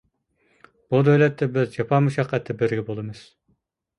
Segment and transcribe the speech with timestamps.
[0.93, 3.21] بۇ دۆلەتتە بىز جاپا-مۇشەققەتتە بىرگە بولىمىز.